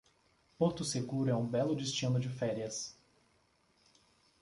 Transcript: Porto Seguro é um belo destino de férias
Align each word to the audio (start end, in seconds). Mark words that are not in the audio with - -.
Porto 0.57 0.83
Seguro 0.83 1.29
é 1.29 1.35
um 1.35 1.45
belo 1.45 1.75
destino 1.75 2.19
de 2.19 2.27
férias 2.27 2.97